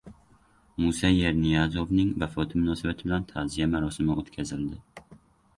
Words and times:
Musa 0.83 1.11
Yerniyazovning 1.17 2.09
vafoti 2.23 2.63
munosabati 2.63 3.07
bilan 3.09 3.29
ta’ziya 3.35 3.69
marosimi 3.75 4.17
o‘tkazildi 4.23 4.83